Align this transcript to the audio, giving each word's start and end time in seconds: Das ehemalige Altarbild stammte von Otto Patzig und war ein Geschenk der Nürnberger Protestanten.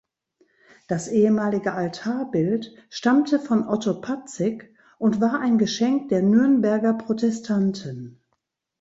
Das 0.87 1.09
ehemalige 1.09 1.73
Altarbild 1.73 2.73
stammte 2.89 3.37
von 3.39 3.67
Otto 3.67 4.01
Patzig 4.01 4.73
und 4.97 5.21
war 5.21 5.39
ein 5.39 5.59
Geschenk 5.59 6.09
der 6.09 6.23
Nürnberger 6.23 6.93
Protestanten. 6.95 8.19